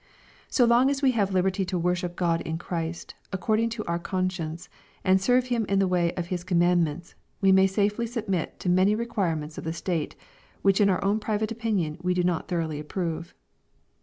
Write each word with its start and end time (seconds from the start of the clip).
So 0.49 0.65
long 0.65 0.89
as 0.89 1.03
we 1.03 1.11
have 1.11 1.31
liberty 1.35 1.63
to 1.65 1.77
worship 1.77 2.15
Grod 2.15 2.41
in 2.41 2.57
Christy 2.57 3.13
accord 3.31 3.59
ing 3.59 3.69
to 3.69 3.85
our 3.85 3.99
conscience, 3.99 4.67
and 5.03 5.19
to 5.19 5.23
serve 5.23 5.45
Him 5.45 5.63
in 5.69 5.77
the 5.77 5.87
way 5.87 6.11
of 6.15 6.25
His 6.29 6.43
com 6.43 6.57
mandments, 6.59 7.13
we 7.39 7.51
may 7.51 7.67
safely 7.67 8.07
submit 8.07 8.59
to 8.61 8.67
many 8.67 8.95
requirements 8.95 9.59
of 9.59 9.63
the 9.63 9.73
state, 9.73 10.15
which 10.63 10.81
in 10.81 10.89
our 10.89 11.03
own 11.05 11.19
private 11.19 11.51
opinion 11.51 11.99
we 12.01 12.15
do 12.15 12.23
not 12.23 12.47
thoroughly 12.47 12.79
approve. 12.79 13.35